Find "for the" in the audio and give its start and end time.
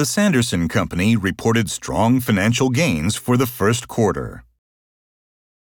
3.16-3.44